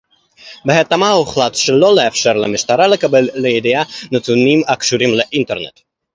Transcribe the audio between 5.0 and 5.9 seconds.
לאינטרנט